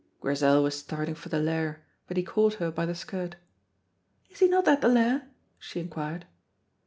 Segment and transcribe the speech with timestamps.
[0.19, 3.35] Grizel was starting for the Lair, but he caught her by the skirt.
[4.31, 6.25] "Is he not at the Lair?" she inquired.